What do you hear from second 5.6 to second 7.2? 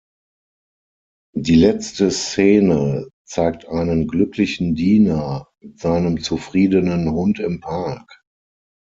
mit seinem zufriedenen